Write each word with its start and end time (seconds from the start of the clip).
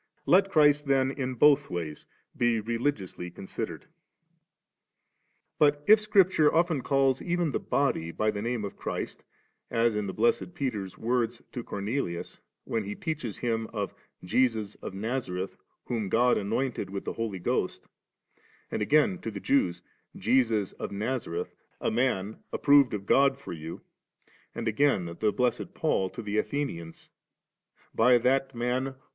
* 0.13 0.25
Let 0.25 0.49
Christ 0.49 0.87
then 0.87 1.11
in 1.11 1.35
both 1.35 1.69
ways 1.69 2.07
be 2.35 2.59
religiously 2.59 3.29
considered. 3.29 3.83
35« 3.83 3.87
But 5.59 5.83
if 5.85 5.99
Scripture 6.01 6.51
often 6.51 6.81
calls 6.81 7.21
evai 7.21 7.51
the 7.51 7.59
body 7.59 8.09
by 8.09 8.31
tlie 8.31 8.41
name 8.41 8.65
of 8.65 8.75
Christ, 8.75 9.23
as 9.69 9.95
in 9.95 10.07
the 10.07 10.13
blessed 10.13 10.55
Peter's 10.55 10.97
words 10.97 11.43
to 11.51 11.63
Cornelius, 11.63 12.39
when 12.63 12.83
he 12.83 12.95
teaches 12.95 13.37
him 13.37 13.67
of 13.73 13.93
'Jesus 14.23 14.73
of 14.81 14.95
Nazareth, 14.95 15.55
whom 15.85 16.09
God 16.09 16.35
anointed 16.35 16.89
with 16.89 17.05
the 17.05 17.13
Holy 17.13 17.37
Ghost,' 17.37 17.85
and 18.71 18.81
again 18.81 19.19
to 19.19 19.29
the 19.29 19.39
Jewi^' 19.39 19.83
Jesus 20.15 20.71
of 20.71 20.91
Nazareth, 20.91 21.53
a 21.79 21.91
Man 21.91 22.39
approved 22.51 22.95
of 22.95 23.05
God 23.05 23.37
for 23.37 23.53
you',' 23.53 23.81
and 24.55 24.67
again 24.67 25.15
the 25.21 25.31
blessed 25.31 25.75
P^ 25.75 26.11
to 26.13 26.23
the 26.23 26.39
Athenians, 26.39 27.11
'By 27.93 28.17
diat 28.17 28.55
Man, 28.55 28.85
whom 28.85 28.93
He 28.93 28.97
f 28.97 28.99
Vid. 28.99 29.03